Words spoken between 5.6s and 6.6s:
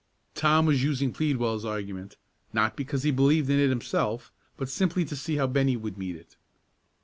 would meet it.